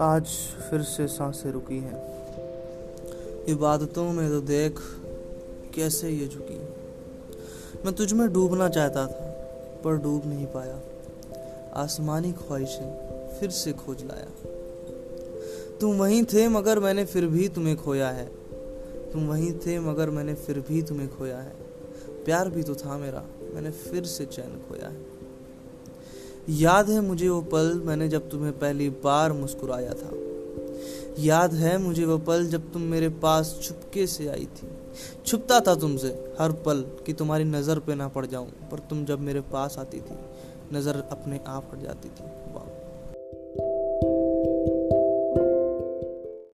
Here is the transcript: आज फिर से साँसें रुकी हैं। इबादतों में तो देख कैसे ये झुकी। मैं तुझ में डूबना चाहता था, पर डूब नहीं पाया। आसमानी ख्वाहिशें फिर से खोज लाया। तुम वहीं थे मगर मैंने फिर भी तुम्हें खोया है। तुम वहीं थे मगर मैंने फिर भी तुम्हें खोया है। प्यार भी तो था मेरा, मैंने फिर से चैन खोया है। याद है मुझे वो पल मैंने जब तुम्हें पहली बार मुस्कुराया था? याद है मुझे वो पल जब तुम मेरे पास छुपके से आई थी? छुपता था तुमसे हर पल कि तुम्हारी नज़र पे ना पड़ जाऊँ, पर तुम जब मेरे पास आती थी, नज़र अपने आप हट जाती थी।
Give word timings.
आज 0.00 0.26
फिर 0.70 0.82
से 0.82 1.06
साँसें 1.06 1.50
रुकी 1.50 1.78
हैं। 1.78 1.98
इबादतों 3.44 4.12
में 4.12 4.28
तो 4.28 4.40
देख 4.40 4.78
कैसे 5.74 6.10
ये 6.10 6.28
झुकी। 6.28 6.58
मैं 7.84 7.94
तुझ 7.94 8.12
में 8.12 8.32
डूबना 8.32 8.68
चाहता 8.68 9.06
था, 9.06 9.30
पर 9.84 9.96
डूब 9.96 10.22
नहीं 10.26 10.46
पाया। 10.46 10.80
आसमानी 11.74 12.32
ख्वाहिशें 12.32 13.10
फिर 13.40 13.50
से 13.50 13.72
खोज 13.72 14.04
लाया। 14.04 14.28
तुम 15.80 15.98
वहीं 15.98 16.24
थे 16.24 16.48
मगर 16.48 16.78
मैंने 16.78 17.04
फिर 17.04 17.26
भी 17.26 17.48
तुम्हें 17.48 17.76
खोया 17.76 18.08
है। 18.08 18.26
तुम 19.12 19.28
वहीं 19.28 19.52
थे 19.52 19.78
मगर 19.78 20.10
मैंने 20.10 20.34
फिर 20.34 20.60
भी 20.60 20.82
तुम्हें 20.82 21.16
खोया 21.16 21.38
है। 21.38 21.52
प्यार 22.24 22.50
भी 22.50 22.62
तो 22.62 22.74
था 22.74 22.98
मेरा, 22.98 23.24
मैंने 23.54 23.70
फिर 23.70 24.04
से 24.04 24.26
चैन 24.26 24.60
खोया 24.68 24.88
है। 24.88 25.19
याद 26.48 26.90
है 26.90 27.00
मुझे 27.00 27.28
वो 27.28 27.42
पल 27.42 27.82
मैंने 27.84 28.08
जब 28.08 28.30
तुम्हें 28.30 28.58
पहली 28.58 28.90
बार 28.90 29.32
मुस्कुराया 29.32 29.92
था? 29.92 30.10
याद 31.18 31.54
है 31.54 31.78
मुझे 31.78 32.04
वो 32.04 32.18
पल 32.18 32.46
जब 32.46 32.72
तुम 32.72 32.82
मेरे 32.82 33.08
पास 33.08 33.58
छुपके 33.62 34.06
से 34.06 34.28
आई 34.28 34.44
थी? 34.44 34.68
छुपता 35.26 35.60
था 35.60 35.74
तुमसे 35.74 36.34
हर 36.40 36.52
पल 36.52 36.84
कि 37.06 37.12
तुम्हारी 37.12 37.44
नज़र 37.44 37.78
पे 37.78 37.94
ना 37.94 38.08
पड़ 38.08 38.26
जाऊँ, 38.26 38.46
पर 38.46 38.78
तुम 38.78 39.04
जब 39.04 39.20
मेरे 39.20 39.40
पास 39.40 39.78
आती 39.78 40.00
थी, 40.00 40.14
नज़र 40.72 40.96
अपने 41.12 41.40
आप 41.46 41.70
हट 41.74 41.82
जाती 41.82 42.08
थी। 42.08 42.24